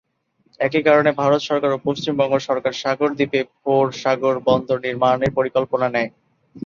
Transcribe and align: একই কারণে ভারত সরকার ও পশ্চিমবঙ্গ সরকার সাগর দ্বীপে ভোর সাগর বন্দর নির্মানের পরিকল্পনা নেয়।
একই 0.59 0.81
কারণে 0.87 1.11
ভারত 1.19 1.41
সরকার 1.49 1.69
ও 1.73 1.87
পশ্চিমবঙ্গ 1.87 2.33
সরকার 2.47 2.73
সাগর 2.81 3.09
দ্বীপে 3.17 3.41
ভোর 3.57 3.85
সাগর 4.01 4.35
বন্দর 4.47 4.77
নির্মানের 4.85 5.31
পরিকল্পনা 5.37 5.87
নেয়। 5.89 6.09